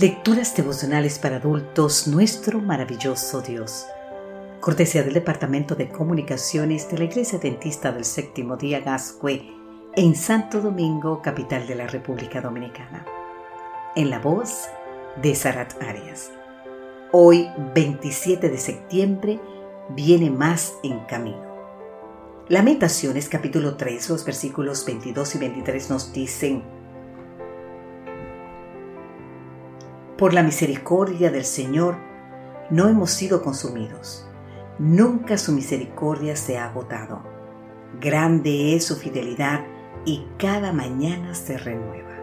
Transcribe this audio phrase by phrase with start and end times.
[0.00, 3.84] Lecturas devocionales para adultos, nuestro maravilloso Dios.
[4.60, 9.52] Cortesía del Departamento de Comunicaciones de la Iglesia Dentista del Séptimo Día Gascue
[9.94, 13.04] en Santo Domingo, capital de la República Dominicana.
[13.94, 14.70] En la voz
[15.20, 16.30] de Sarat Arias.
[17.12, 19.40] Hoy, 27 de septiembre,
[19.90, 21.52] viene más en camino.
[22.48, 26.62] Lamentaciones capítulo 3, los versículos 22 y 23 nos dicen,
[30.22, 31.96] Por la misericordia del Señor
[32.70, 34.24] no hemos sido consumidos.
[34.78, 37.24] Nunca su misericordia se ha agotado.
[38.00, 39.64] Grande es su fidelidad
[40.04, 42.20] y cada mañana se renueva.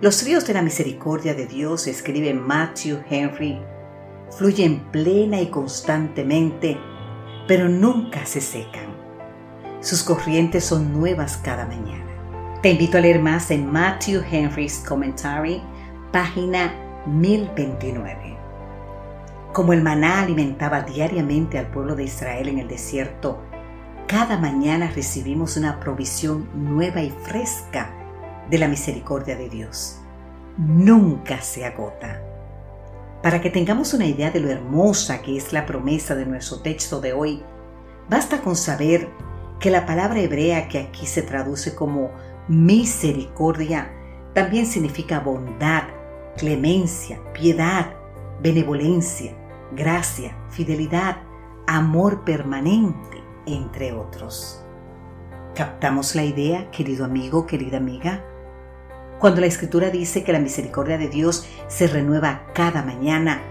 [0.00, 3.60] Los ríos de la misericordia de Dios, escribe Matthew Henry,
[4.36, 6.76] fluyen plena y constantemente,
[7.46, 8.92] pero nunca se secan.
[9.78, 12.58] Sus corrientes son nuevas cada mañana.
[12.60, 15.62] Te invito a leer más en Matthew Henry's Commentary
[16.12, 16.74] página
[17.06, 18.36] 1029.
[19.52, 23.38] Como el maná alimentaba diariamente al pueblo de Israel en el desierto,
[24.06, 27.90] cada mañana recibimos una provisión nueva y fresca
[28.50, 30.00] de la misericordia de Dios.
[30.56, 32.20] Nunca se agota.
[33.22, 37.00] Para que tengamos una idea de lo hermosa que es la promesa de nuestro texto
[37.00, 37.42] de hoy,
[38.08, 39.08] basta con saber
[39.60, 42.10] que la palabra hebrea que aquí se traduce como
[42.48, 43.92] misericordia
[44.34, 45.84] también significa bondad,
[46.36, 47.94] clemencia, piedad,
[48.42, 49.34] benevolencia,
[49.72, 51.18] gracia, fidelidad,
[51.66, 54.64] amor permanente, entre otros.
[55.54, 58.24] ¿Captamos la idea, querido amigo, querida amiga?
[59.18, 63.42] Cuando la Escritura dice que la misericordia de Dios se renueva cada mañana,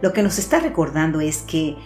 [0.00, 1.76] lo que nos está recordando es que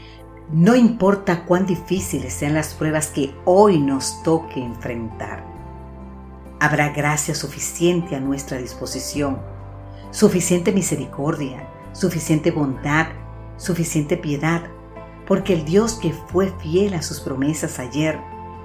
[0.50, 5.46] no importa cuán difíciles sean las pruebas que hoy nos toque enfrentar,
[6.60, 9.40] habrá gracia suficiente a nuestra disposición
[10.12, 13.06] suficiente misericordia, suficiente bondad,
[13.56, 14.62] suficiente piedad,
[15.26, 18.20] porque el Dios que fue fiel a sus promesas ayer,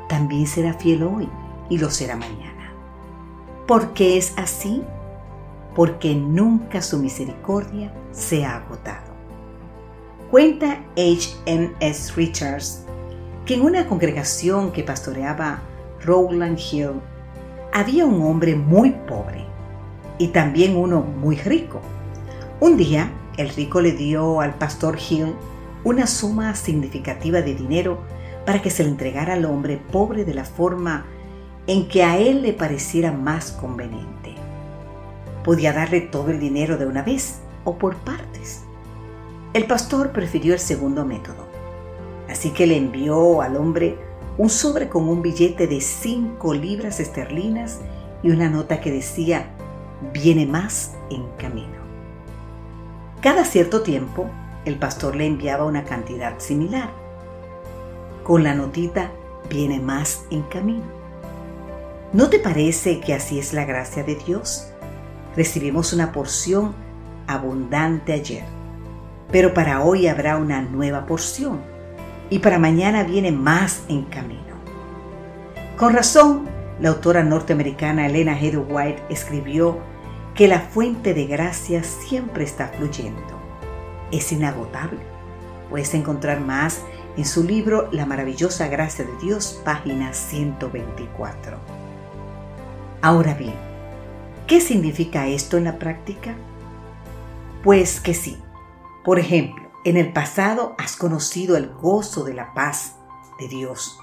[0.09, 1.29] también será fiel hoy
[1.69, 2.73] y lo será mañana.
[3.66, 4.83] ¿Por qué es así?
[5.73, 9.13] Porque nunca su misericordia se ha agotado.
[10.29, 11.35] Cuenta H.
[11.45, 11.71] M.
[11.79, 12.13] S.
[12.16, 12.83] Richards
[13.45, 15.61] que en una congregación que pastoreaba
[16.03, 17.00] Rowland Hill
[17.71, 19.46] había un hombre muy pobre
[20.17, 21.81] y también uno muy rico.
[22.59, 25.35] Un día, el rico le dio al pastor Hill
[25.83, 28.00] una suma significativa de dinero
[28.45, 31.06] para que se le entregara al hombre pobre de la forma
[31.67, 34.33] en que a él le pareciera más conveniente.
[35.44, 38.63] Podía darle todo el dinero de una vez o por partes.
[39.53, 41.47] El pastor prefirió el segundo método,
[42.29, 43.97] así que le envió al hombre
[44.38, 47.79] un sobre con un billete de cinco libras esterlinas
[48.23, 49.56] y una nota que decía
[50.13, 51.77] viene más en camino.
[53.21, 54.29] Cada cierto tiempo,
[54.65, 56.89] el pastor le enviaba una cantidad similar.
[58.23, 59.11] Con la notita,
[59.49, 60.85] viene más en camino.
[62.13, 64.69] ¿No te parece que así es la gracia de Dios?
[65.35, 66.73] Recibimos una porción
[67.27, 68.45] abundante ayer,
[69.31, 71.59] pero para hoy habrá una nueva porción
[72.29, 74.41] y para mañana viene más en camino.
[75.77, 76.47] Con razón,
[76.79, 79.79] la autora norteamericana Elena Heather White escribió
[80.35, 83.21] que la fuente de gracia siempre está fluyendo.
[84.11, 84.99] Es inagotable.
[85.69, 86.81] Puedes encontrar más
[87.17, 91.57] en su libro La maravillosa gracia de Dios, página 124.
[93.01, 93.55] Ahora bien,
[94.45, 96.35] ¿qué significa esto en la práctica?
[97.63, 98.38] Pues que sí.
[99.03, 102.97] Por ejemplo, en el pasado has conocido el gozo de la paz
[103.39, 103.99] de Dios.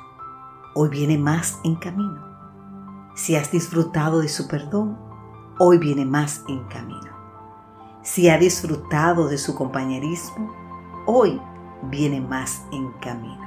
[0.75, 2.34] Hoy viene más en camino
[3.15, 4.99] si has disfrutado de su perdón,
[5.59, 7.13] hoy viene más en camino.
[8.03, 10.53] Si ha disfrutado de su compañerismo,
[11.07, 11.41] hoy
[11.91, 13.43] viene más en camino.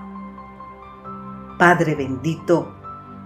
[1.60, 2.74] Padre bendito,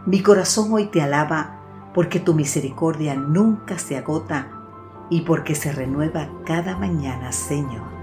[0.06, 1.60] mi corazón hoy te alaba
[1.94, 4.48] porque tu misericordia nunca se agota
[5.10, 8.01] y porque se renueva cada mañana, Señor.